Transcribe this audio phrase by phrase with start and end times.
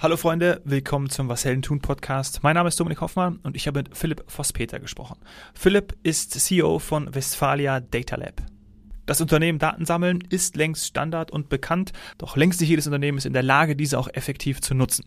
[0.00, 2.44] Hallo Freunde, willkommen zum Was Helden tun Podcast.
[2.44, 5.18] Mein Name ist Dominik Hoffmann und ich habe mit Philipp Vosspeter gesprochen.
[5.54, 8.40] Philipp ist CEO von Westfalia Data Lab.
[9.06, 13.26] Das Unternehmen Daten sammeln ist längst Standard und bekannt, doch längst nicht jedes Unternehmen ist
[13.26, 15.04] in der Lage, diese auch effektiv zu nutzen.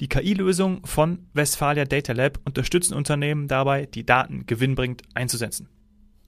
[0.00, 5.70] Die KI-Lösung von Westfalia Data Lab unterstützen Unternehmen dabei, die Daten gewinnbringend einzusetzen.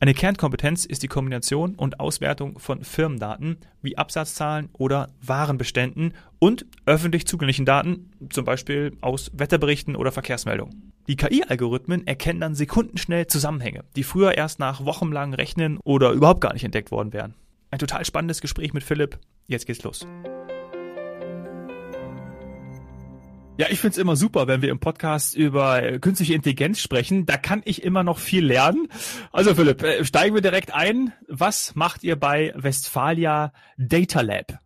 [0.01, 7.27] Eine Kernkompetenz ist die Kombination und Auswertung von Firmendaten wie Absatzzahlen oder Warenbeständen und öffentlich
[7.27, 10.93] zugänglichen Daten, zum Beispiel aus Wetterberichten oder Verkehrsmeldungen.
[11.09, 16.53] Die KI-Algorithmen erkennen dann sekundenschnell Zusammenhänge, die früher erst nach wochenlangem Rechnen oder überhaupt gar
[16.53, 17.35] nicht entdeckt worden wären.
[17.73, 19.19] Ein total spannendes Gespräch mit Philipp.
[19.49, 20.07] Jetzt geht's los.
[23.59, 27.27] Ja, ich find's immer super, wenn wir im Podcast über äh, künstliche Intelligenz sprechen.
[27.27, 28.87] Da kann ich immer noch viel lernen.
[29.33, 31.13] Also Philipp, äh, steigen wir direkt ein.
[31.27, 34.61] Was macht ihr bei Westfalia Data Lab?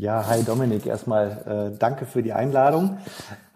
[0.00, 2.98] Ja, hi Dominik, erstmal äh, danke für die Einladung.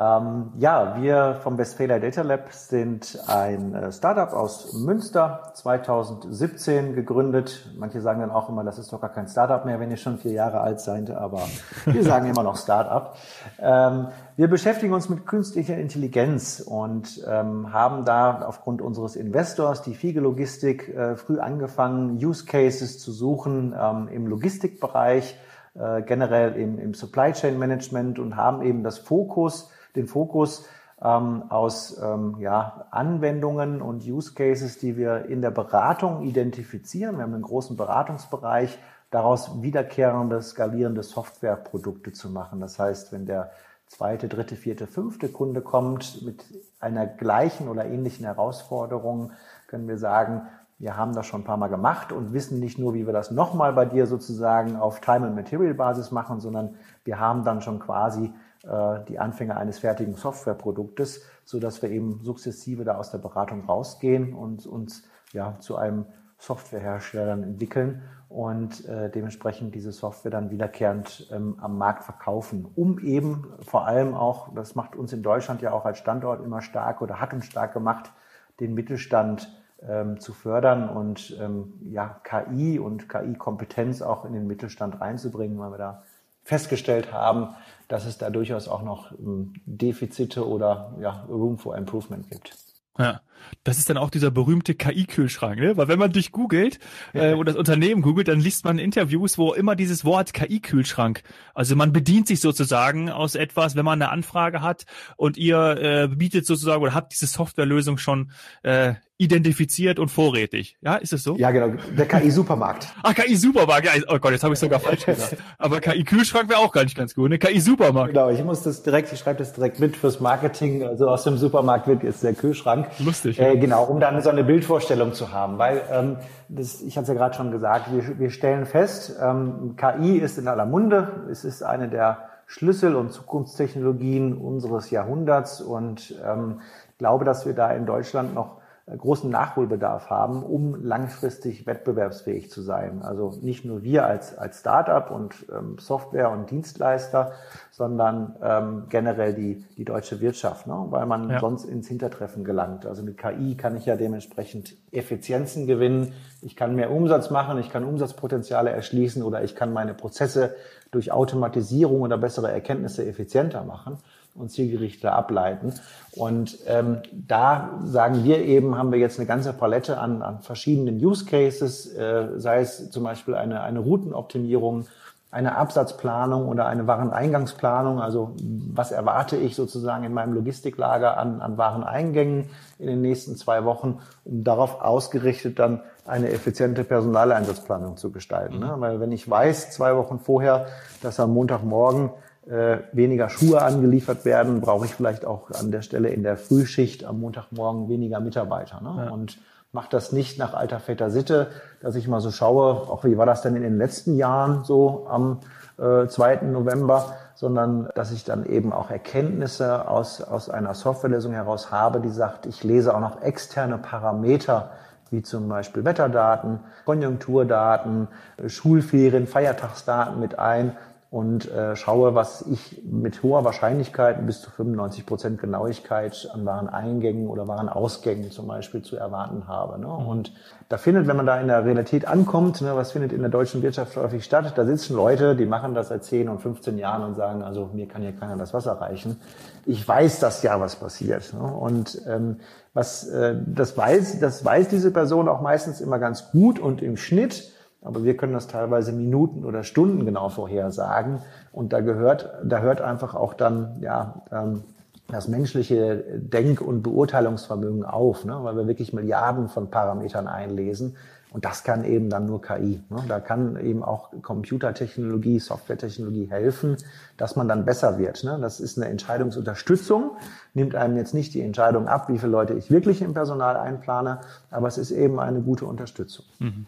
[0.00, 7.70] Ähm, ja, wir vom Westphalia Data Lab sind ein äh, Startup aus Münster, 2017 gegründet.
[7.78, 10.18] Manche sagen dann auch immer, das ist doch gar kein Startup mehr, wenn ihr schon
[10.18, 11.42] vier Jahre alt seid, aber
[11.84, 13.14] wir sagen immer noch Startup.
[13.60, 19.94] Ähm, wir beschäftigen uns mit künstlicher Intelligenz und ähm, haben da aufgrund unseres Investors, die
[19.94, 25.36] Fiege Logistik, äh, früh angefangen, Use Cases zu suchen ähm, im Logistikbereich
[25.74, 30.66] äh, generell im, im Supply Chain Management und haben eben das Fokus, den Fokus
[31.02, 37.16] ähm, aus ähm, ja, Anwendungen und Use Cases, die wir in der Beratung identifizieren.
[37.16, 38.78] Wir haben einen großen Beratungsbereich,
[39.10, 42.60] daraus wiederkehrende, skalierende Softwareprodukte zu machen.
[42.60, 43.50] Das heißt, wenn der
[43.86, 46.44] zweite, dritte, vierte, fünfte Kunde kommt mit
[46.80, 49.32] einer gleichen oder ähnlichen Herausforderung,
[49.66, 50.42] können wir sagen,
[50.82, 53.30] wir haben das schon ein paar Mal gemacht und wissen nicht nur, wie wir das
[53.30, 57.78] nochmal bei dir sozusagen auf Time and Material Basis machen, sondern wir haben dann schon
[57.78, 58.32] quasi
[58.64, 63.64] äh, die Anfänge eines fertigen Softwareproduktes, so dass wir eben sukzessive da aus der Beratung
[63.64, 66.04] rausgehen und uns ja zu einem
[66.38, 73.52] Softwarehersteller entwickeln und äh, dementsprechend diese Software dann wiederkehrend ähm, am Markt verkaufen, um eben
[73.64, 77.20] vor allem auch, das macht uns in Deutschland ja auch als Standort immer stark oder
[77.20, 78.10] hat uns stark gemacht,
[78.58, 85.00] den Mittelstand ähm, zu fördern und ähm, ja, KI und KI-Kompetenz auch in den Mittelstand
[85.00, 86.02] reinzubringen, weil wir da
[86.44, 87.54] festgestellt haben,
[87.88, 92.56] dass es da durchaus auch noch ähm, Defizite oder ja, Room for Improvement gibt.
[92.98, 93.20] Ja,
[93.64, 95.76] das ist dann auch dieser berühmte KI-Kühlschrank, ne?
[95.76, 96.78] Weil wenn man dich googelt
[97.12, 101.22] äh, oder das Unternehmen googelt, dann liest man Interviews, wo immer dieses Wort KI-Kühlschrank,
[101.54, 104.84] also man bedient sich sozusagen aus etwas, wenn man eine Anfrage hat
[105.16, 108.30] und ihr äh, bietet sozusagen oder habt diese Softwarelösung schon
[108.62, 110.76] äh, identifiziert und vorrätig.
[110.80, 111.36] Ja, ist es so?
[111.36, 111.76] Ja, genau.
[111.96, 112.88] Der KI-Supermarkt.
[113.04, 113.86] Ah, KI-Supermarkt.
[113.86, 115.36] Ja, oh Gott, jetzt habe ich sogar falsch gesagt.
[115.58, 117.30] Aber KI-Kühlschrank wäre auch gar nicht ganz gut.
[117.30, 117.38] Ne?
[117.38, 118.14] KI-Supermarkt.
[118.14, 120.84] Genau, ich muss das direkt, ich schreibe das direkt mit fürs Marketing.
[120.84, 122.88] Also aus dem Supermarkt wird jetzt der Kühlschrank.
[122.98, 123.31] Lustig.
[123.38, 125.58] Äh, genau, um dann so eine Bildvorstellung zu haben.
[125.58, 126.16] Weil, ähm,
[126.48, 130.38] das, ich hatte es ja gerade schon gesagt, wir, wir stellen fest, ähm, KI ist
[130.38, 131.26] in aller Munde.
[131.30, 136.60] Es ist eine der Schlüssel- und Zukunftstechnologien unseres Jahrhunderts und ähm,
[136.98, 138.61] glaube, dass wir da in Deutschland noch
[138.96, 143.02] großen Nachholbedarf haben, um langfristig wettbewerbsfähig zu sein.
[143.02, 147.32] Also nicht nur wir als, als Startup und ähm, Software- und Dienstleister,
[147.70, 150.86] sondern ähm, generell die, die deutsche Wirtschaft, ne?
[150.90, 151.40] weil man ja.
[151.40, 152.86] sonst ins Hintertreffen gelangt.
[152.86, 157.70] Also mit KI kann ich ja dementsprechend Effizienzen gewinnen, ich kann mehr Umsatz machen, ich
[157.70, 160.54] kann Umsatzpotenziale erschließen oder ich kann meine Prozesse
[160.90, 163.98] durch Automatisierung oder bessere Erkenntnisse effizienter machen
[164.34, 165.74] und zielgerichteter ableiten.
[166.16, 171.04] Und ähm, da sagen wir eben, haben wir jetzt eine ganze Palette an, an verschiedenen
[171.04, 174.86] Use Cases, äh, sei es zum Beispiel eine, eine Routenoptimierung,
[175.30, 178.00] eine Absatzplanung oder eine Wareneingangsplanung.
[178.00, 183.64] Also was erwarte ich sozusagen in meinem Logistiklager an, an Wareneingängen in den nächsten zwei
[183.64, 188.58] Wochen, um darauf ausgerichtet dann eine effiziente Personaleinsatzplanung zu gestalten.
[188.58, 188.76] Ne?
[188.76, 188.80] Mhm.
[188.82, 190.66] Weil wenn ich weiß, zwei Wochen vorher,
[191.00, 192.10] dass am Montagmorgen
[192.46, 197.04] äh, weniger Schuhe angeliefert werden, brauche ich vielleicht auch an der Stelle in der Frühschicht
[197.04, 198.80] am Montagmorgen weniger Mitarbeiter.
[198.80, 199.04] Ne?
[199.06, 199.10] Ja.
[199.12, 199.38] Und
[199.72, 201.48] mache das nicht nach alter Väter Sitte,
[201.80, 205.06] dass ich mal so schaue, auch wie war das denn in den letzten Jahren so
[205.08, 205.40] am
[205.78, 206.42] äh, 2.
[206.42, 212.10] November, sondern dass ich dann eben auch Erkenntnisse aus, aus einer Softwarelösung heraus habe, die
[212.10, 214.70] sagt, ich lese auch noch externe Parameter
[215.10, 218.08] wie zum Beispiel Wetterdaten, Konjunkturdaten,
[218.46, 220.76] Schulferien, Feiertagsdaten mit ein,
[221.12, 227.28] und äh, schaue, was ich mit hoher Wahrscheinlichkeit bis zu 95 Prozent Genauigkeit an Wareneingängen
[227.28, 229.78] oder Warenausgängen zum Beispiel zu erwarten habe.
[229.78, 229.88] Ne?
[229.88, 230.06] Mhm.
[230.06, 230.32] Und
[230.70, 233.60] da findet, wenn man da in der Realität ankommt, ne, was findet in der deutschen
[233.60, 237.14] Wirtschaft häufig statt, da sitzen Leute, die machen das seit 10 und 15 Jahren und
[237.14, 239.20] sagen, also mir kann hier keiner das Wasser reichen.
[239.66, 241.34] Ich weiß das ja, was passiert.
[241.34, 241.42] Ne?
[241.42, 242.38] Und ähm,
[242.72, 246.96] was äh, das weiß, das weiß diese Person auch meistens immer ganz gut und im
[246.96, 251.18] Schnitt aber wir können das teilweise Minuten oder Stunden genau vorhersagen.
[251.52, 254.62] Und da gehört, da hört einfach auch dann, ja, ähm,
[255.08, 258.38] das menschliche Denk- und Beurteilungsvermögen auf, ne?
[258.42, 260.96] weil wir wirklich Milliarden von Parametern einlesen.
[261.32, 262.82] Und das kann eben dann nur KI.
[262.90, 263.04] Ne?
[263.08, 266.76] Da kann eben auch Computertechnologie, Softwaretechnologie helfen,
[267.16, 268.22] dass man dann besser wird.
[268.22, 268.38] Ne?
[268.40, 270.12] Das ist eine Entscheidungsunterstützung,
[270.54, 274.20] nimmt einem jetzt nicht die Entscheidung ab, wie viele Leute ich wirklich im Personal einplane,
[274.50, 276.26] aber es ist eben eine gute Unterstützung.
[276.38, 276.66] Mhm.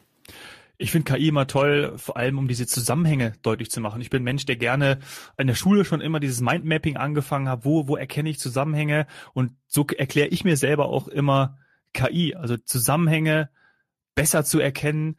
[0.76, 4.00] Ich finde KI immer toll, vor allem um diese Zusammenhänge deutlich zu machen.
[4.00, 4.98] Ich bin Mensch, der gerne
[5.38, 7.64] in der Schule schon immer dieses Mindmapping angefangen hat.
[7.64, 9.06] Wo, wo erkenne ich Zusammenhänge?
[9.32, 11.58] Und so erkläre ich mir selber auch immer
[11.92, 13.50] KI, also Zusammenhänge
[14.14, 15.16] besser zu erkennen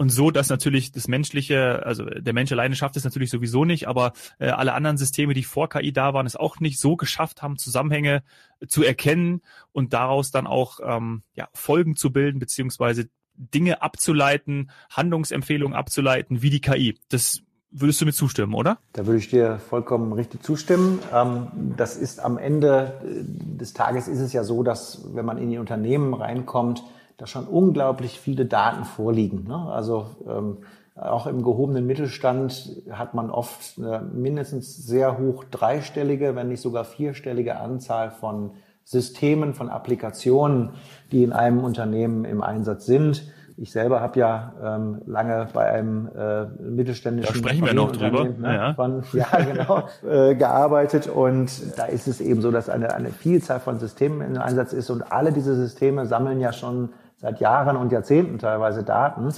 [0.00, 3.88] und so, dass natürlich das menschliche, also der Mensch alleine schafft es natürlich sowieso nicht,
[3.88, 7.42] aber äh, alle anderen Systeme, die vor KI da waren, es auch nicht so geschafft
[7.42, 8.22] haben, Zusammenhänge
[8.68, 15.76] zu erkennen und daraus dann auch ähm, ja, Folgen zu bilden, beziehungsweise Dinge abzuleiten, Handlungsempfehlungen
[15.76, 16.98] abzuleiten, wie die KI.
[17.08, 17.40] Das
[17.70, 18.78] würdest du mir zustimmen, oder?
[18.92, 20.98] Da würde ich dir vollkommen richtig zustimmen.
[21.14, 25.50] Ähm, das ist am Ende des Tages ist es ja so, dass wenn man in
[25.50, 26.82] die Unternehmen reinkommt,
[27.16, 29.44] da schon unglaublich viele Daten vorliegen.
[29.48, 29.56] Ne?
[29.56, 30.58] Also ähm,
[30.94, 36.84] auch im gehobenen Mittelstand hat man oft eine mindestens sehr hoch dreistellige, wenn nicht sogar
[36.84, 38.52] vierstellige Anzahl von
[38.88, 40.70] Systemen, von Applikationen,
[41.12, 43.22] die in einem Unternehmen im Einsatz sind.
[43.58, 48.24] Ich selber habe ja ähm, lange bei einem äh, mittelständischen da sprechen wir noch drüber.
[48.24, 48.74] Ne, ja.
[48.74, 53.60] Von, ja, genau, äh, gearbeitet und da ist es eben so, dass eine, eine Vielzahl
[53.60, 57.92] von Systemen im Einsatz ist und alle diese Systeme sammeln ja schon seit Jahren und
[57.92, 59.34] Jahrzehnten teilweise Daten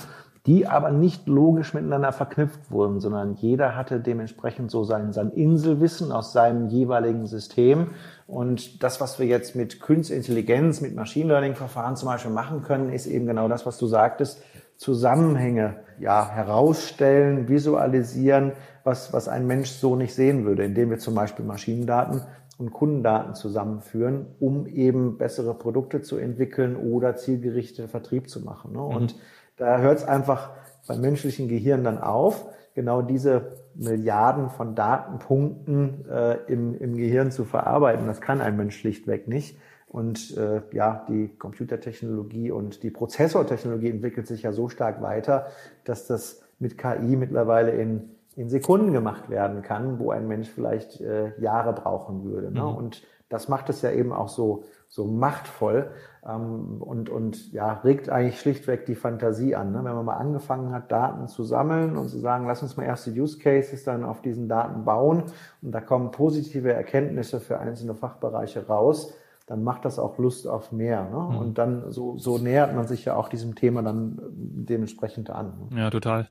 [0.46, 6.12] die aber nicht logisch miteinander verknüpft wurden, sondern jeder hatte dementsprechend so sein, sein Inselwissen
[6.12, 7.90] aus seinem jeweiligen System.
[8.26, 12.62] Und das, was wir jetzt mit Künstliche Intelligenz, mit Machine Learning Verfahren zum Beispiel machen
[12.62, 14.42] können, ist eben genau das, was du sagtest,
[14.76, 18.52] Zusammenhänge ja, herausstellen, visualisieren,
[18.82, 22.22] was, was ein Mensch so nicht sehen würde, indem wir zum Beispiel Maschinendaten
[22.56, 28.72] und Kundendaten zusammenführen, um eben bessere Produkte zu entwickeln oder zielgerichteten Vertrieb zu machen.
[28.72, 28.82] Ne?
[28.82, 29.20] Und mhm
[29.60, 30.50] da hört es einfach
[30.88, 37.44] beim menschlichen Gehirn dann auf, genau diese Milliarden von Datenpunkten äh, im, im Gehirn zu
[37.44, 38.06] verarbeiten.
[38.06, 39.58] Das kann ein Mensch schlichtweg nicht.
[39.86, 45.48] Und äh, ja, die Computertechnologie und die Prozessortechnologie entwickelt sich ja so stark weiter,
[45.84, 51.00] dass das mit KI mittlerweile in, in Sekunden gemacht werden kann, wo ein Mensch vielleicht
[51.00, 52.52] äh, Jahre brauchen würde.
[52.52, 52.62] Ne?
[52.62, 52.76] Mhm.
[52.76, 55.92] Und das macht es ja eben auch so, so machtvoll
[56.26, 59.70] ähm, und, und ja, regt eigentlich schlichtweg die Fantasie an.
[59.70, 59.78] Ne?
[59.84, 63.12] Wenn man mal angefangen hat, Daten zu sammeln und zu sagen, lass uns mal erste
[63.12, 65.22] Use Cases dann auf diesen Daten bauen
[65.62, 69.14] und da kommen positive Erkenntnisse für einzelne Fachbereiche raus,
[69.46, 71.04] dann macht das auch Lust auf mehr.
[71.04, 71.18] Ne?
[71.18, 71.38] Mhm.
[71.38, 75.68] Und dann so, so nähert man sich ja auch diesem Thema dann dementsprechend an.
[75.70, 75.82] Ne?
[75.82, 76.28] Ja, total.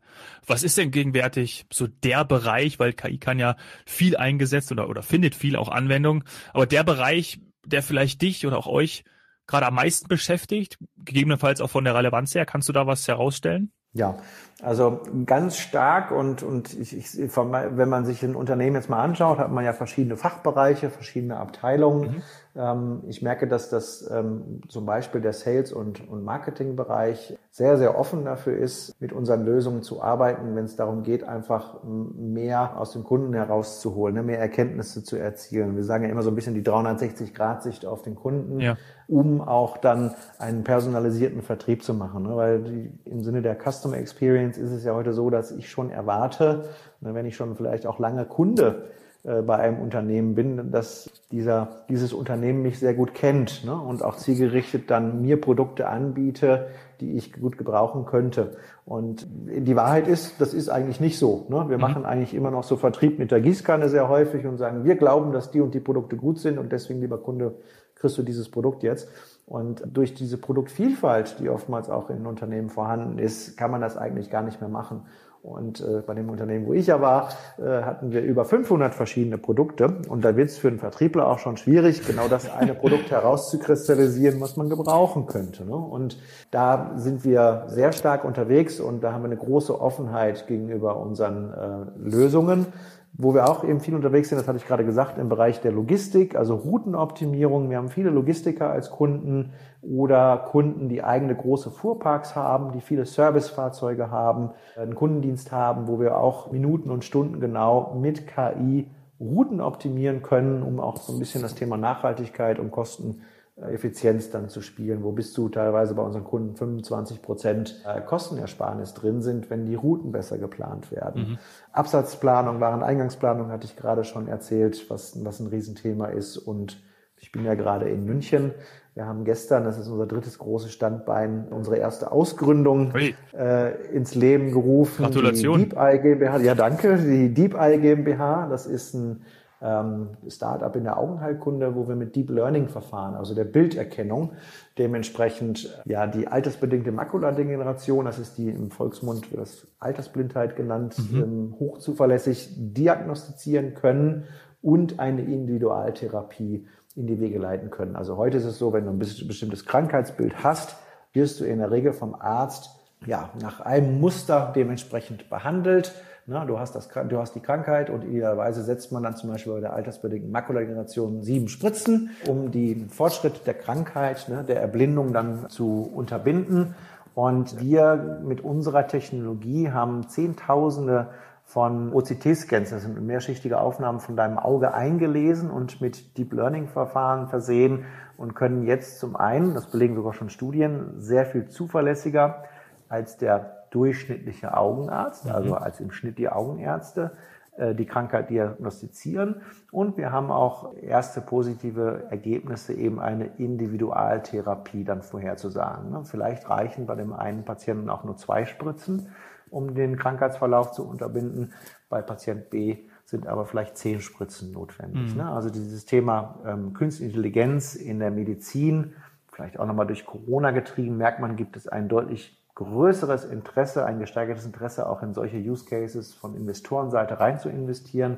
[0.47, 3.55] Was ist denn gegenwärtig so der Bereich, weil KI kann ja
[3.85, 8.57] viel eingesetzt oder, oder findet viel auch Anwendung, aber der Bereich, der vielleicht dich oder
[8.57, 9.03] auch euch
[9.47, 12.45] gerade am meisten beschäftigt, gegebenenfalls auch von der Relevanz her.
[12.45, 13.71] Kannst du da was herausstellen?
[13.93, 14.17] Ja,
[14.61, 19.39] also ganz stark und, und ich, ich, wenn man sich ein Unternehmen jetzt mal anschaut,
[19.39, 22.01] hat man ja verschiedene Fachbereiche, verschiedene Abteilungen.
[22.01, 22.23] Mhm.
[22.55, 27.97] Ähm, ich merke, dass das ähm, zum Beispiel der Sales- und, und Marketingbereich sehr, sehr
[27.97, 32.91] offen dafür ist, mit unseren Lösungen zu arbeiten, wenn es darum geht, einfach mehr aus
[32.91, 35.77] dem Kunden herauszuholen, ne, mehr Erkenntnisse zu erzielen.
[35.77, 38.77] Wir sagen ja immer so ein bisschen die 360-Grad-Sicht auf den Kunden, ja.
[39.07, 42.23] um auch dann einen personalisierten Vertrieb zu machen.
[42.23, 45.69] Ne, weil die, im Sinne der Customer Experience ist es ja heute so, dass ich
[45.69, 46.65] schon erwarte,
[47.01, 48.89] ne, wenn ich schon vielleicht auch lange Kunde
[49.23, 53.73] äh, bei einem Unternehmen bin, dass dieser, dieses Unternehmen mich sehr gut kennt ne?
[53.73, 56.67] und auch zielgerichtet dann mir Produkte anbiete,
[57.01, 58.55] die ich gut gebrauchen könnte.
[58.85, 61.45] Und die Wahrheit ist, das ist eigentlich nicht so.
[61.49, 61.65] Ne?
[61.67, 61.81] Wir mhm.
[61.81, 65.33] machen eigentlich immer noch so Vertrieb mit der Gießkanne sehr häufig und sagen, wir glauben,
[65.33, 67.55] dass die und die Produkte gut sind und deswegen, lieber Kunde,
[67.95, 69.09] kriegst du dieses Produkt jetzt.
[69.49, 74.29] Und durch diese Produktvielfalt, die oftmals auch in Unternehmen vorhanden ist, kann man das eigentlich
[74.29, 75.07] gar nicht mehr machen.
[75.41, 79.39] Und äh, bei dem Unternehmen, wo ich ja war, äh, hatten wir über 500 verschiedene
[79.39, 80.01] Produkte.
[80.07, 84.39] Und da wird es für einen Vertriebler auch schon schwierig, genau das eine Produkt herauszukristallisieren,
[84.39, 85.65] was man gebrauchen könnte.
[85.65, 85.75] Ne?
[85.75, 86.19] Und
[86.51, 91.53] da sind wir sehr stark unterwegs und da haben wir eine große Offenheit gegenüber unseren
[91.53, 92.67] äh, Lösungen.
[93.13, 95.71] Wo wir auch eben viel unterwegs sind, das hatte ich gerade gesagt, im Bereich der
[95.71, 97.69] Logistik, also Routenoptimierung.
[97.69, 99.51] Wir haben viele Logistiker als Kunden
[99.81, 105.99] oder Kunden, die eigene große Fuhrparks haben, die viele Servicefahrzeuge haben, einen Kundendienst haben, wo
[105.99, 108.87] wir auch Minuten und Stunden genau mit KI
[109.19, 113.23] Routen optimieren können, um auch so ein bisschen das Thema Nachhaltigkeit und Kosten
[113.61, 118.93] Effizienz dann zu spielen, wo bis zu teilweise bei unseren Kunden 25 Prozent äh, Kostenersparnis
[118.93, 121.31] drin sind, wenn die Routen besser geplant werden.
[121.31, 121.37] Mhm.
[121.71, 126.37] Absatzplanung, Wareneingangsplanung hatte ich gerade schon erzählt, was, was ein Riesenthema ist.
[126.37, 126.81] Und
[127.17, 128.53] ich bin ja gerade in München.
[128.95, 132.93] Wir haben gestern, das ist unser drittes großes Standbein, unsere erste Ausgründung
[133.33, 135.03] äh, ins Leben gerufen.
[135.03, 135.59] Gratulation.
[135.59, 136.37] Die Deep Eye GmbH.
[136.39, 136.97] Ja, danke.
[136.97, 139.21] Die Deep Eye GmbH, das ist ein
[139.61, 144.33] ähm, Startup in der Augenheilkunde, wo wir mit Deep Learning verfahren, also der Bilderkennung,
[144.77, 151.23] dementsprechend ja die altersbedingte Makuladegeneration, das ist die im Volksmund das Altersblindheit genannt, mhm.
[151.23, 154.25] ähm, hochzuverlässig diagnostizieren können
[154.61, 157.95] und eine Individualtherapie in die Wege leiten können.
[157.95, 160.75] Also heute ist es so, wenn du ein bestimmtes Krankheitsbild hast,
[161.13, 162.71] wirst du in der Regel vom Arzt
[163.05, 165.93] ja, nach einem Muster dementsprechend behandelt
[166.29, 169.53] na, du, hast das, du hast die Krankheit und idealerweise setzt man dann zum Beispiel
[169.53, 175.49] bei der altersbedingten Makuladegeneration sieben Spritzen, um den Fortschritt der Krankheit, ne, der Erblindung dann
[175.49, 176.75] zu unterbinden.
[177.15, 181.07] Und wir mit unserer Technologie haben Zehntausende
[181.45, 187.85] von OCT-Scans, das sind mehrschichtige Aufnahmen von deinem Auge eingelesen und mit Deep Learning-Verfahren versehen
[188.17, 192.43] und können jetzt zum einen, das belegen sogar schon Studien, sehr viel zuverlässiger
[192.87, 195.31] als der durchschnittliche Augenarzt, mhm.
[195.31, 197.11] also als im Schnitt die Augenärzte,
[197.59, 199.41] äh, die Krankheit diagnostizieren.
[199.71, 205.91] Und wir haben auch erste positive Ergebnisse, eben eine Individualtherapie dann vorherzusagen.
[205.91, 206.03] Ne?
[206.05, 209.09] Vielleicht reichen bei dem einen Patienten auch nur zwei Spritzen,
[209.49, 211.53] um den Krankheitsverlauf zu unterbinden.
[211.89, 215.11] Bei Patient B sind aber vielleicht zehn Spritzen notwendig.
[215.11, 215.17] Mhm.
[215.17, 215.29] Ne?
[215.29, 218.93] Also dieses Thema ähm, Künstliche Intelligenz in der Medizin,
[219.27, 223.99] vielleicht auch nochmal durch Corona getrieben, merkt man, gibt es einen deutlich größeres Interesse, ein
[223.99, 228.17] gesteigertes Interesse auch in solche Use Cases von Investorenseite rein zu investieren.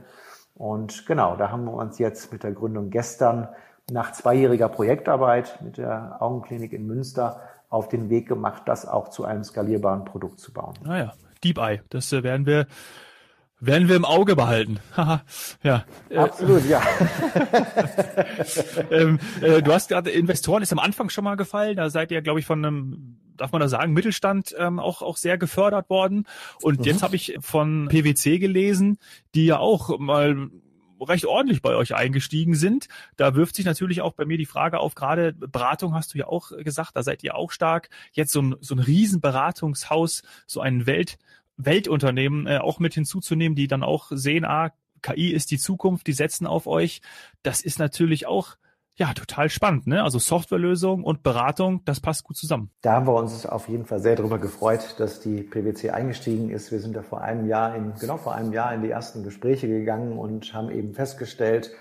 [0.56, 3.48] Und genau, da haben wir uns jetzt mit der Gründung gestern
[3.92, 9.26] nach zweijähriger Projektarbeit mit der Augenklinik in Münster auf den Weg gemacht, das auch zu
[9.26, 10.74] einem skalierbaren Produkt zu bauen.
[10.84, 12.66] Naja, ah Deep Eye, das äh, werden wir
[13.62, 14.80] werden wir im Auge behalten.
[15.64, 15.86] ja.
[16.14, 16.82] Absolut, ja.
[18.92, 21.78] ähm, äh, du hast gerade Investoren ist am Anfang schon mal gefallen.
[21.78, 25.16] Da seid ihr, glaube ich, von einem, darf man da sagen, Mittelstand ähm, auch auch
[25.16, 26.26] sehr gefördert worden.
[26.62, 26.86] Und mhm.
[26.86, 28.98] jetzt habe ich von PwC gelesen,
[29.36, 30.50] die ja auch mal
[31.00, 32.88] recht ordentlich bei euch eingestiegen sind.
[33.18, 36.28] Da wirft sich natürlich auch bei mir die Frage auf, gerade Beratung hast du ja
[36.28, 37.90] auch gesagt, da seid ihr auch stark.
[38.12, 41.18] Jetzt so ein, so ein Riesenberatungshaus, so ein Welt,
[41.66, 46.14] Weltunternehmen äh, auch mit hinzuzunehmen, die dann auch sehen, ah, KI ist die Zukunft, die
[46.14, 47.02] setzen auf euch.
[47.44, 48.58] Das ist natürlich auch
[48.96, 50.04] ja, total spannend, ne?
[50.04, 52.70] Also Softwarelösung und Beratung, das passt gut zusammen.
[52.82, 56.72] Da haben wir uns auf jeden Fall sehr darüber gefreut, dass die PwC eingestiegen ist.
[56.72, 59.68] Wir sind da vor einem Jahr in, genau vor einem Jahr in die ersten Gespräche
[59.68, 61.72] gegangen und haben eben festgestellt,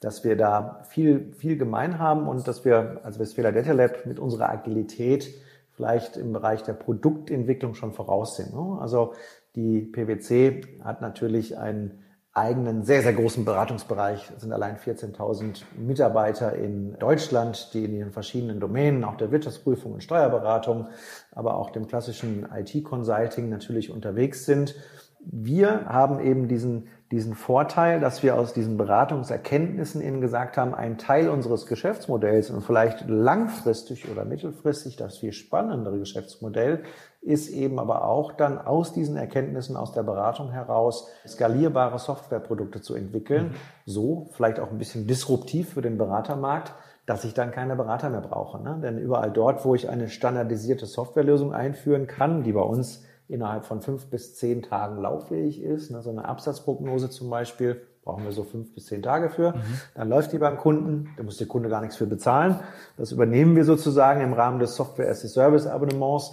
[0.00, 4.18] dass wir da viel, viel gemein haben und dass wir als Westfäler Data Lab mit
[4.18, 5.32] unserer Agilität
[5.76, 8.54] vielleicht im Bereich der Produktentwicklung schon voraus sind.
[8.54, 8.78] Ne?
[8.80, 9.12] Also
[9.54, 12.02] die PwC hat natürlich einen
[12.32, 14.30] eigenen sehr, sehr großen Beratungsbereich.
[14.36, 19.94] Es sind allein 14.000 Mitarbeiter in Deutschland, die in ihren verschiedenen Domänen, auch der Wirtschaftsprüfung
[19.94, 20.88] und Steuerberatung,
[21.32, 24.74] aber auch dem klassischen IT-Consulting natürlich unterwegs sind.
[25.20, 30.98] Wir haben eben diesen diesen Vorteil, dass wir aus diesen Beratungserkenntnissen Ihnen gesagt haben, ein
[30.98, 36.82] Teil unseres Geschäftsmodells und vielleicht langfristig oder mittelfristig das viel spannendere Geschäftsmodell
[37.26, 42.94] ist eben aber auch dann aus diesen Erkenntnissen aus der Beratung heraus skalierbare Softwareprodukte zu
[42.94, 46.72] entwickeln, so vielleicht auch ein bisschen disruptiv für den Beratermarkt,
[47.04, 48.62] dass ich dann keine Berater mehr brauche.
[48.62, 48.78] Ne?
[48.80, 53.80] Denn überall dort, wo ich eine standardisierte Softwarelösung einführen kann, die bei uns innerhalb von
[53.80, 55.90] fünf bis zehn Tagen lauffähig ist.
[55.90, 59.52] Ne, so eine Absatzprognose zum Beispiel brauchen wir so fünf bis zehn Tage für.
[59.52, 59.62] Mhm.
[59.96, 62.60] Dann läuft die beim Kunden, da muss der Kunde gar nichts für bezahlen.
[62.96, 66.32] Das übernehmen wir sozusagen im Rahmen des Software as a Service Abonnements.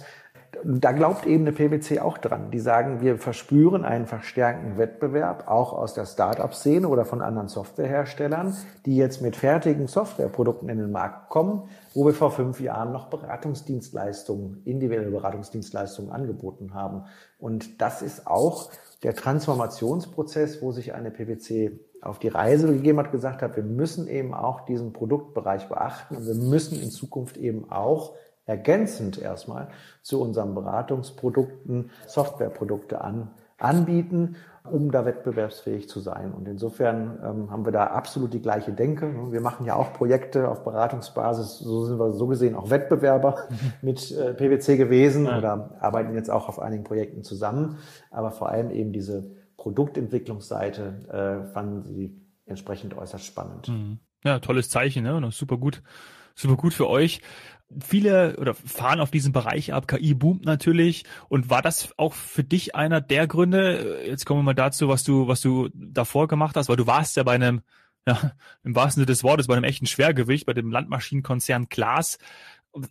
[0.62, 2.50] Da glaubt eben eine PwC auch dran.
[2.50, 8.56] Die sagen, wir verspüren einen verstärkten Wettbewerb, auch aus der Start-up-Szene oder von anderen Softwareherstellern,
[8.86, 13.06] die jetzt mit fertigen Softwareprodukten in den Markt kommen, wo wir vor fünf Jahren noch
[13.08, 17.04] Beratungsdienstleistungen, individuelle Beratungsdienstleistungen angeboten haben.
[17.38, 18.70] Und das ist auch
[19.02, 24.08] der Transformationsprozess, wo sich eine PwC auf die Reise gegeben hat, gesagt hat, wir müssen
[24.08, 28.14] eben auch diesen Produktbereich beachten und wir müssen in Zukunft eben auch
[28.46, 29.68] ergänzend erstmal
[30.02, 34.36] zu unseren Beratungsprodukten Softwareprodukte an, anbieten,
[34.70, 36.32] um da wettbewerbsfähig zu sein.
[36.32, 39.30] Und insofern ähm, haben wir da absolut die gleiche Denke.
[39.30, 43.48] Wir machen ja auch Projekte auf Beratungsbasis, so sind wir so gesehen auch Wettbewerber
[43.82, 45.38] mit äh, PwC gewesen ja.
[45.38, 47.78] oder arbeiten jetzt auch auf einigen Projekten zusammen.
[48.10, 53.68] Aber vor allem eben diese Produktentwicklungsseite äh, fanden sie entsprechend äußerst spannend.
[53.68, 53.98] Mhm.
[54.24, 55.14] Ja, tolles Zeichen, ne?
[55.14, 55.82] Und super gut,
[56.34, 57.20] super gut für euch
[57.80, 59.88] viele oder fahren auf diesen Bereich ab.
[59.88, 61.04] KI boomt natürlich.
[61.28, 64.02] Und war das auch für dich einer der Gründe?
[64.06, 67.16] Jetzt kommen wir mal dazu, was du, was du davor gemacht hast, weil du warst
[67.16, 67.62] ja bei einem,
[68.06, 72.18] ja, im wahrsten Sinne des Wortes, bei einem echten Schwergewicht, bei dem Landmaschinenkonzern Klaas.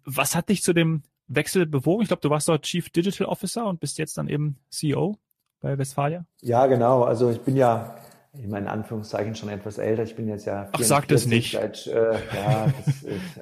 [0.06, 2.04] Was hat dich zu dem Wechsel bewogen?
[2.04, 5.18] Ich glaube, du warst dort Chief Digital Officer und bist jetzt dann eben CEO
[5.60, 6.26] bei Westfalia.
[6.42, 7.04] Ja, genau.
[7.04, 7.96] Also ich bin ja
[8.36, 10.02] ich meine, in Anführungszeichen schon etwas älter.
[10.02, 10.68] Ich bin jetzt ja.
[10.72, 11.52] Ach, sag das nicht.
[11.52, 12.96] Seit, äh, ja, das,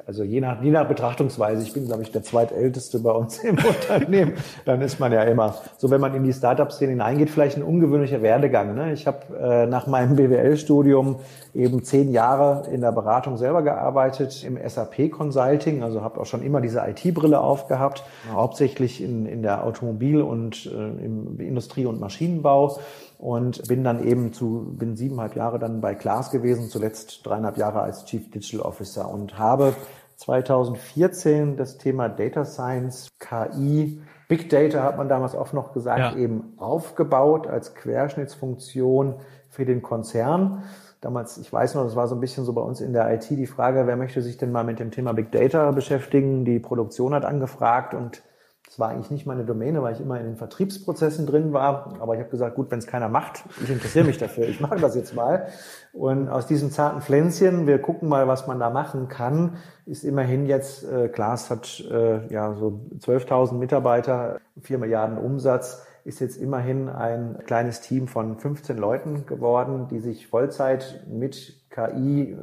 [0.05, 1.63] also je nach, je nach Betrachtungsweise.
[1.63, 4.33] Ich bin, glaube ich, der zweitälteste bei uns im Unternehmen.
[4.65, 8.21] Dann ist man ja immer, so wenn man in die Startup-Szene hineingeht, vielleicht ein ungewöhnlicher
[8.21, 8.75] Werdegang.
[8.75, 8.91] Ne?
[8.91, 11.15] Ich habe äh, nach meinem BWL-Studium
[11.53, 15.83] eben zehn Jahre in der Beratung selber gearbeitet, im SAP-Consulting.
[15.83, 20.69] Also habe auch schon immer diese IT-Brille aufgehabt, hauptsächlich in, in der Automobil- und äh,
[21.05, 22.77] im Industrie- und Maschinenbau
[23.21, 27.81] und bin dann eben zu, bin siebeneinhalb Jahre dann bei Klaas gewesen, zuletzt dreieinhalb Jahre
[27.81, 29.75] als Chief Digital Officer und habe
[30.15, 36.15] 2014 das Thema Data Science, KI, Big Data hat man damals oft noch gesagt, ja.
[36.15, 39.15] eben aufgebaut als Querschnittsfunktion
[39.49, 40.63] für den Konzern.
[40.99, 43.29] Damals, ich weiß noch, das war so ein bisschen so bei uns in der IT
[43.29, 46.43] die Frage, wer möchte sich denn mal mit dem Thema Big Data beschäftigen?
[46.43, 48.23] Die Produktion hat angefragt und
[48.71, 51.93] das war eigentlich nicht meine Domäne, weil ich immer in den Vertriebsprozessen drin war.
[51.99, 54.77] Aber ich habe gesagt, gut, wenn es keiner macht, ich interessiere mich dafür, ich mache
[54.77, 55.47] das jetzt mal.
[55.91, 60.45] Und aus diesen zarten Pflänzchen, wir gucken mal, was man da machen kann, ist immerhin
[60.45, 66.89] jetzt, äh, Klaas hat äh, ja so 12.000 Mitarbeiter, 4 Milliarden Umsatz ist jetzt immerhin
[66.89, 72.35] ein kleines Team von 15 Leuten geworden, die sich Vollzeit mit KI,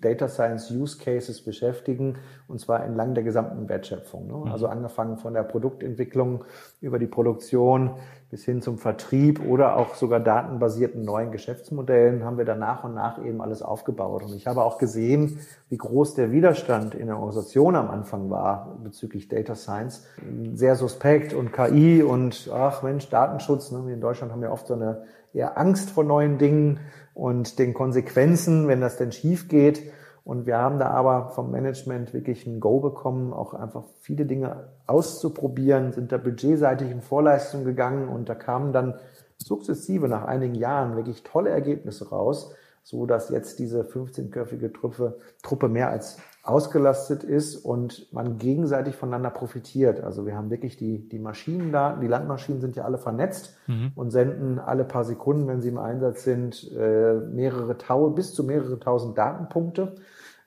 [0.00, 2.16] Data Science Use Cases beschäftigen,
[2.48, 4.26] und zwar entlang der gesamten Wertschöpfung.
[4.26, 4.34] Ne?
[4.34, 4.52] Mhm.
[4.52, 6.44] Also angefangen von der Produktentwicklung
[6.80, 7.92] über die Produktion
[8.30, 12.94] bis hin zum Vertrieb oder auch sogar datenbasierten neuen Geschäftsmodellen haben wir dann nach und
[12.94, 14.22] nach eben alles aufgebaut.
[14.22, 18.76] Und ich habe auch gesehen, wie groß der Widerstand in der Organisation am Anfang war
[18.84, 20.06] bezüglich Data Science.
[20.52, 23.70] Sehr suspekt und KI und ach Mensch, Datenschutz.
[23.72, 23.90] Ne?
[23.90, 26.80] In Deutschland haben wir oft so eine eher Angst vor neuen Dingen
[27.18, 29.82] und den Konsequenzen, wenn das denn schief geht.
[30.22, 34.68] Und wir haben da aber vom Management wirklich ein Go bekommen, auch einfach viele Dinge
[34.86, 38.94] auszuprobieren, sind da budgetseitig in Vorleistung gegangen und da kamen dann
[39.36, 42.54] sukzessive nach einigen Jahren wirklich tolle Ergebnisse raus,
[42.84, 49.30] so dass jetzt diese 15-köpfige Truppe, Truppe mehr als ausgelastet ist und man gegenseitig voneinander
[49.30, 50.02] profitiert.
[50.02, 53.92] Also wir haben wirklich die, die Maschinendaten, die Landmaschinen sind ja alle vernetzt mhm.
[53.94, 58.44] und senden alle paar Sekunden, wenn sie im Einsatz sind, äh, mehrere Tau, bis zu
[58.44, 59.96] mehrere tausend Datenpunkte.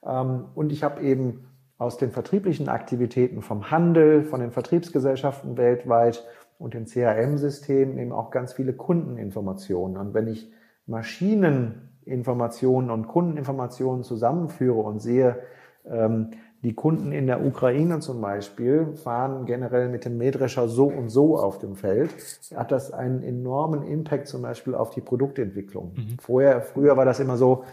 [0.04, 1.46] Ähm, und ich habe eben
[1.78, 6.26] aus den vertrieblichen Aktivitäten vom Handel, von den Vertriebsgesellschaften weltweit
[6.58, 9.98] und den CRM-Systemen eben auch ganz viele Kundeninformationen.
[9.98, 10.52] Und wenn ich
[10.88, 15.38] Maschineninformationen und Kundeninformationen zusammenführe und sehe,
[15.84, 21.38] die Kunden in der Ukraine zum Beispiel fahren generell mit dem Mähdrescher so und so
[21.38, 22.12] auf dem Feld.
[22.56, 25.94] Hat das einen enormen Impact zum Beispiel auf die Produktentwicklung.
[25.96, 26.18] Mhm.
[26.20, 27.64] Vorher, früher war das immer so,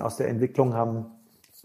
[0.00, 1.06] aus der Entwicklung haben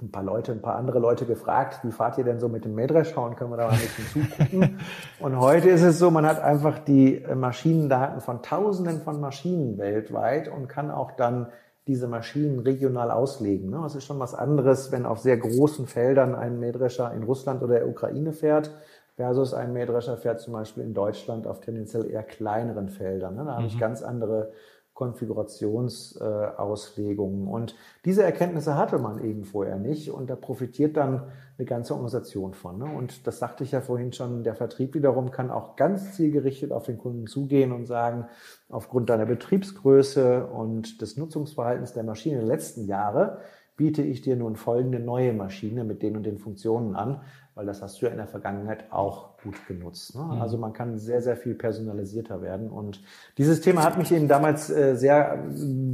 [0.02, 2.74] ein paar Leute, ein paar andere Leute gefragt, wie fahrt ihr denn so mit dem
[2.74, 4.80] Mähdrescher und können wir da mal ein bisschen zugucken?
[5.20, 10.48] und heute ist es so, man hat einfach die Maschinendaten von Tausenden von Maschinen weltweit
[10.48, 11.48] und kann auch dann
[11.90, 13.72] diese Maschinen regional auslegen.
[13.72, 13.84] Ne?
[13.84, 17.80] Es ist schon was anderes, wenn auf sehr großen Feldern ein Mähdrescher in Russland oder
[17.80, 18.70] der Ukraine fährt,
[19.16, 23.36] versus ein Mähdrescher fährt zum Beispiel in Deutschland auf tendenziell eher kleineren Feldern.
[23.36, 23.44] Ne?
[23.44, 23.80] Da habe ich mhm.
[23.80, 24.52] ganz andere
[25.00, 27.48] Konfigurationsauslegungen.
[27.48, 32.54] und diese Erkenntnisse hatte man eben vorher nicht und da profitiert dann eine ganze Organisation
[32.54, 32.80] von.
[32.80, 32.86] Ne?
[32.86, 36.84] Und das sagte ich ja vorhin schon, der Vertrieb wiederum kann auch ganz zielgerichtet auf
[36.84, 38.26] den Kunden zugehen und sagen,
[38.68, 43.38] aufgrund deiner Betriebsgröße und des Nutzungsverhaltens der Maschine in den letzten Jahren
[43.78, 47.22] biete ich dir nun folgende neue Maschine mit den und den Funktionen an,
[47.56, 50.16] weil das hast du ja in der Vergangenheit auch gut genutzt.
[50.16, 50.24] Ne?
[50.24, 50.42] Mhm.
[50.42, 52.70] Also man kann sehr, sehr viel personalisierter werden.
[52.70, 53.02] Und
[53.38, 55.44] dieses Thema hat mich eben damals äh, sehr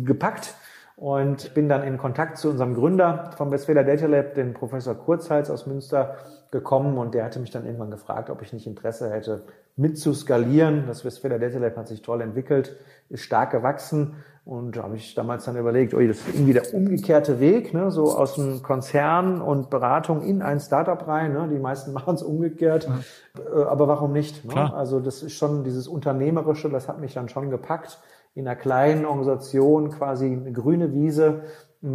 [0.04, 0.56] gepackt
[0.96, 5.50] und bin dann in Kontakt zu unserem Gründer vom Westfäler Data Lab, den Professor Kurzhals
[5.50, 6.18] aus Münster,
[6.52, 9.44] gekommen und der hatte mich dann irgendwann gefragt, ob ich nicht Interesse hätte,
[9.76, 10.86] mit zu skalieren.
[10.88, 12.78] Das Westfäler Data Lab hat sich toll entwickelt,
[13.10, 14.16] ist stark gewachsen
[14.46, 17.90] und da habe ich damals dann überlegt, oh, das ist irgendwie der umgekehrte Weg, ne?
[17.90, 21.34] so aus dem Konzern und Beratung in ein Startup rein.
[21.34, 21.50] Ne?
[21.52, 23.64] Die meisten machen es umgekehrt, mhm.
[23.64, 24.46] aber warum nicht?
[24.46, 24.72] Ne?
[24.72, 28.00] Also das ist schon dieses Unternehmerische, das hat mich dann schon gepackt
[28.36, 31.42] in einer kleinen Organisation quasi eine grüne Wiese,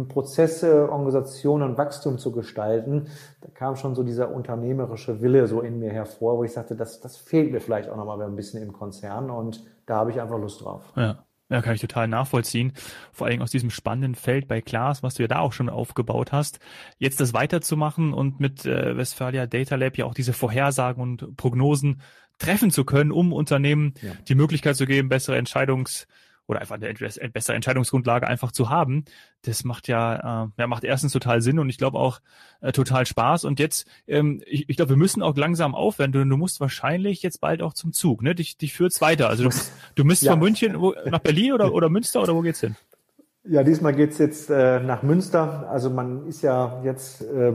[0.09, 3.07] Prozesse, Organisation und Wachstum zu gestalten.
[3.39, 6.99] Da kam schon so dieser unternehmerische Wille so in mir hervor, wo ich sagte, das,
[6.99, 10.37] das fehlt mir vielleicht auch nochmal ein bisschen im Konzern und da habe ich einfach
[10.37, 10.91] Lust drauf.
[10.97, 11.23] Ja.
[11.51, 12.71] Ja, kann ich total nachvollziehen.
[13.11, 16.31] Vor allem aus diesem spannenden Feld bei Klaas, was du ja da auch schon aufgebaut
[16.31, 16.59] hast,
[16.97, 22.01] jetzt das weiterzumachen und mit äh, Westfalia Data Lab ja auch diese Vorhersagen und Prognosen
[22.39, 24.13] treffen zu können, um Unternehmen ja.
[24.29, 26.07] die Möglichkeit zu geben, bessere Entscheidungs
[26.51, 26.93] oder einfach eine
[27.29, 29.05] bessere Entscheidungsgrundlage einfach zu haben,
[29.43, 32.19] das macht ja, äh, ja macht erstens total Sinn und ich glaube auch
[32.59, 33.45] äh, total Spaß.
[33.45, 36.23] Und jetzt, ähm, ich, ich glaube, wir müssen auch langsam aufwenden.
[36.23, 38.35] Du, du musst wahrscheinlich jetzt bald auch zum Zug, ne?
[38.35, 39.29] Dich, dich führt's weiter.
[39.29, 39.55] Also du,
[39.95, 40.33] du müsst ja.
[40.33, 42.75] von München nach Berlin oder, oder Münster oder wo geht's hin?
[43.43, 45.67] Ja, diesmal geht's jetzt äh, nach Münster.
[45.67, 47.51] Also man ist ja jetzt, äh,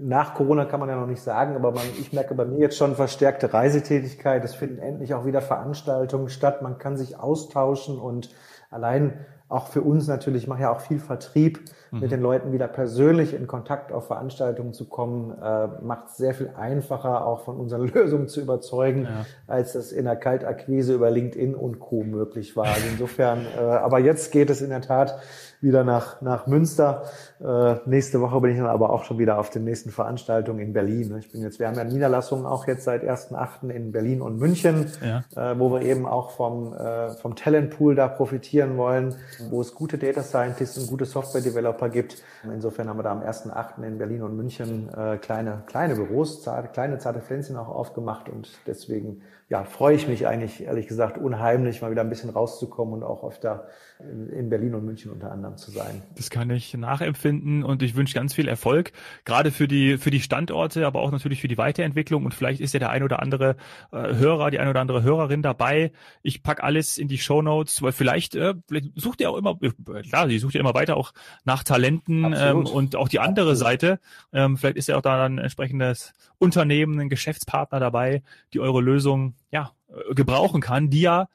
[0.00, 2.76] nach Corona kann man ja noch nicht sagen, aber man, ich merke bei mir jetzt
[2.76, 4.44] schon verstärkte Reisetätigkeit.
[4.44, 6.62] Es finden endlich auch wieder Veranstaltungen statt.
[6.62, 8.34] Man kann sich austauschen und
[8.70, 9.24] allein
[9.54, 11.60] auch für uns natürlich, ich mache ja auch viel Vertrieb,
[11.92, 12.00] mhm.
[12.00, 16.34] mit den Leuten wieder persönlich in Kontakt auf Veranstaltungen zu kommen, äh, macht es sehr
[16.34, 19.26] viel einfacher, auch von unseren Lösungen zu überzeugen, ja.
[19.46, 22.02] als das in der Kaltakquise über LinkedIn und Co.
[22.02, 22.66] möglich war.
[22.66, 25.20] Also insofern, äh, aber jetzt geht es in der Tat
[25.64, 27.04] wieder nach, nach Münster.
[27.40, 30.72] Äh, nächste Woche bin ich dann aber auch schon wieder auf den nächsten Veranstaltungen in
[30.72, 31.16] Berlin.
[31.18, 33.70] Ich bin jetzt, wir haben ja Niederlassungen auch jetzt seit 1.8.
[33.70, 35.24] in Berlin und München, ja.
[35.34, 39.16] äh, wo wir eben auch vom, äh, vom Talentpool da profitieren wollen,
[39.50, 42.22] wo es gute Data Scientists und gute Software Developer gibt.
[42.44, 43.82] Insofern haben wir da am 1.8.
[43.82, 48.50] in Berlin und München äh, kleine, kleine Büros, zarte, kleine zarte Pflänzchen auch aufgemacht und
[48.66, 53.02] deswegen ja, freue ich mich eigentlich, ehrlich gesagt, unheimlich, mal wieder ein bisschen rauszukommen und
[53.02, 53.66] auch öfter
[54.00, 56.02] in Berlin und München unter anderem zu sein.
[56.16, 58.92] Das kann ich nachempfinden und ich wünsche ganz viel Erfolg,
[59.24, 62.74] gerade für die, für die Standorte, aber auch natürlich für die Weiterentwicklung und vielleicht ist
[62.74, 63.56] ja der ein oder andere
[63.92, 65.92] äh, Hörer, die ein oder andere Hörerin dabei.
[66.22, 69.58] Ich pack alles in die Show Notes, weil vielleicht, äh, vielleicht sucht ihr auch immer,
[69.62, 71.12] äh, klar, die sucht ihr immer weiter auch
[71.44, 73.64] nach Talenten ähm, und auch die andere Absolut.
[73.64, 74.00] Seite.
[74.32, 79.34] Ähm, vielleicht ist ja auch da ein entsprechendes Unternehmen, ein Geschäftspartner dabei, die eure Lösung
[79.50, 81.28] ja äh, gebrauchen kann, die ja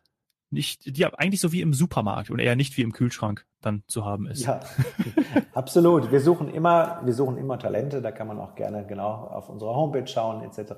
[0.52, 4.06] nicht, die eigentlich so wie im Supermarkt und eher nicht wie im Kühlschrank dann zu
[4.06, 4.46] haben ist.
[4.46, 4.62] Ja,
[5.54, 6.12] absolut.
[6.12, 8.02] Wir suchen immer, wir suchen immer Talente.
[8.02, 10.74] Da kann man auch gerne genau auf unsere Homepage schauen etc.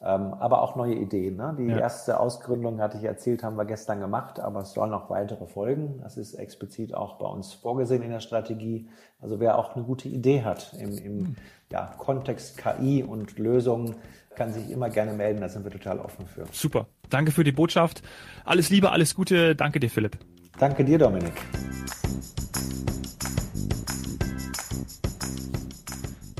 [0.00, 1.36] Ähm, aber auch neue Ideen.
[1.36, 1.54] Ne?
[1.58, 1.78] Die ja.
[1.78, 6.00] erste Ausgründung hatte ich erzählt, haben wir gestern gemacht, aber es sollen noch weitere folgen.
[6.02, 8.88] Das ist explizit auch bei uns vorgesehen in der Strategie.
[9.20, 11.36] Also wer auch eine gute Idee hat im, im hm.
[11.70, 13.94] ja, Kontext KI und Lösungen,
[14.34, 15.40] kann sich immer gerne melden.
[15.40, 16.44] Da sind wir total offen für.
[16.52, 16.86] Super.
[17.10, 18.02] Danke für die Botschaft.
[18.44, 19.54] Alles Liebe, alles Gute.
[19.54, 20.18] Danke dir, Philipp.
[20.58, 21.32] Danke dir, Dominik.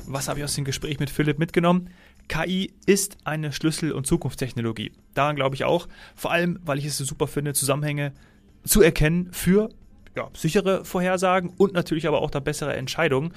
[0.05, 1.89] Was habe ich aus dem Gespräch mit Philipp mitgenommen?
[2.27, 4.91] KI ist eine Schlüssel- und Zukunftstechnologie.
[5.13, 5.87] Daran glaube ich auch.
[6.15, 8.13] Vor allem, weil ich es so super finde, Zusammenhänge
[8.63, 9.69] zu erkennen für
[10.15, 13.33] ja, sichere Vorhersagen und natürlich aber auch da bessere Entscheidungen.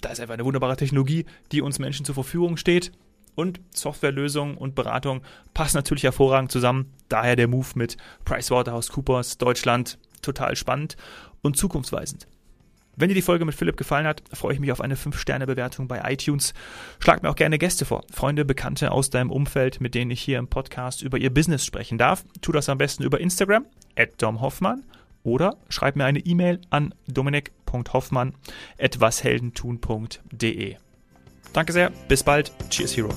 [0.00, 2.92] Da ist einfach eine wunderbare Technologie, die uns Menschen zur Verfügung steht
[3.34, 6.92] und Softwarelösungen und Beratung passen natürlich hervorragend zusammen.
[7.08, 10.96] Daher der Move mit PricewaterhouseCoopers Deutschland total spannend
[11.42, 12.26] und zukunftsweisend.
[12.96, 16.00] Wenn dir die Folge mit Philipp gefallen hat, freue ich mich auf eine 5-Sterne-Bewertung bei
[16.12, 16.54] iTunes.
[17.00, 20.38] Schlag mir auch gerne Gäste vor, Freunde, Bekannte aus deinem Umfeld, mit denen ich hier
[20.38, 22.24] im Podcast über ihr Business sprechen darf.
[22.40, 23.66] Tu das am besten über Instagram,
[24.18, 24.84] domhoffmann,
[25.24, 28.34] oder schreib mir eine E-Mail an dominik.hoffmann
[28.78, 30.76] at washeldentun.de.
[31.54, 32.52] Danke sehr, bis bald.
[32.68, 33.08] Cheers, Hero.